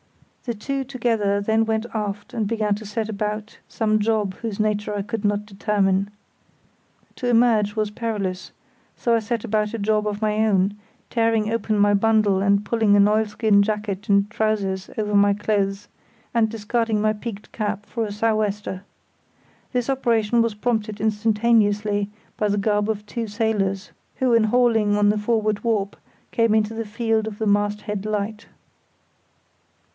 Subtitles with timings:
[0.45, 4.95] The two together then went aft and began to set about some job whose nature
[4.95, 6.09] I could not determine.
[7.17, 8.51] To emerge was perilous,
[8.97, 10.73] so I set about a job of my own,
[11.11, 15.87] tearing open my bundle and pulling an oilskin jacket and trousers over my clothes,
[16.33, 18.83] and discarding my peaked cap for a sou' wester.
[19.71, 25.09] This operation was prompted instantaneously by the garb of two sailors, who in hauling on
[25.09, 25.95] the forward warp
[26.31, 28.47] came into the field of the mast head light.